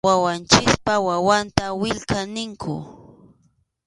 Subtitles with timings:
[0.07, 2.81] Wawanchikpa wawanta willka ninkum.